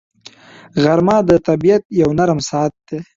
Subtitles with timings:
[0.83, 2.99] غرمه د طبیعت یو نرم ساعت دی